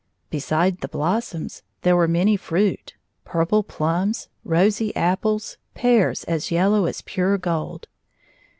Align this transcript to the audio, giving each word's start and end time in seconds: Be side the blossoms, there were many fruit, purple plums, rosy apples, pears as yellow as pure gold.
Be 0.31 0.39
side 0.39 0.79
the 0.79 0.87
blossoms, 0.87 1.61
there 1.83 1.95
were 1.95 2.07
many 2.07 2.35
fruit, 2.35 2.95
purple 3.23 3.61
plums, 3.61 4.29
rosy 4.43 4.95
apples, 4.95 5.57
pears 5.75 6.23
as 6.23 6.49
yellow 6.49 6.87
as 6.87 7.01
pure 7.03 7.37
gold. 7.37 7.87